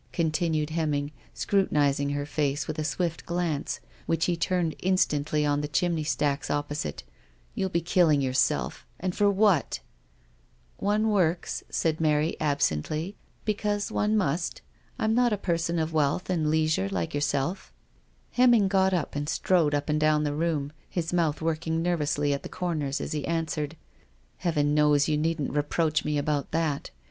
[0.13, 5.61] continued Hemming, scru tinising her face with a swift glance which he turned instantly on
[5.61, 7.03] the chimney stacks oppo site,
[7.53, 9.79] "you'll be killing yourself, and for what?"
[10.77, 14.61] "One works," said Mary absently, "be cause one must.
[14.61, 17.71] And besides," she added, smiling, "I'm not a person of wealth and leisure like yourself."
[18.31, 22.41] Hemming got up and strode up and down the room, his mouth working nervously at
[22.41, 23.77] the corners as he answered:
[24.37, 26.89] "Heaven knows you needn't reproach me about that.